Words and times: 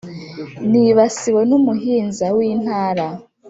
nibasiwe 0.69 1.41
n’umuhinza 1.49 2.27
w’intara 2.37 3.05